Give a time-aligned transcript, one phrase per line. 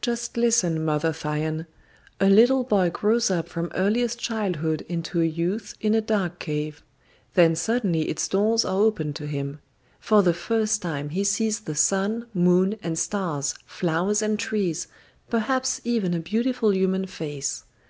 [0.00, 1.66] "Just listen, Mother Thyone.
[2.18, 6.82] A little boy grows up from earliest childhood into a youth in a dark cave.
[7.34, 9.60] Then suddenly its doors are opened to him.
[10.00, 14.88] For the first time he sees the sun, moon, and stars, flowers and trees,
[15.28, 17.64] perhaps even a beautiful human face.